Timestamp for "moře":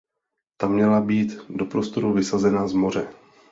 2.73-3.13